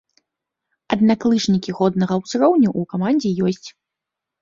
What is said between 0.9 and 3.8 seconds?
Аднак лыжнікі годнага ўзроўню ў камандзе ёсць.